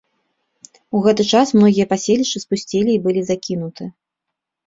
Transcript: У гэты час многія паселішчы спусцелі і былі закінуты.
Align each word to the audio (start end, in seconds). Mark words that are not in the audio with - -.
У 0.99 1.01
гэты 1.07 1.23
час 1.33 1.51
многія 1.57 1.85
паселішчы 1.91 2.41
спусцелі 2.45 2.91
і 2.97 3.01
былі 3.05 3.21
закінуты. 3.31 3.83